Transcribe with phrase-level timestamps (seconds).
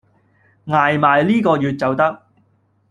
[0.65, 2.23] 捱埋呢個月就得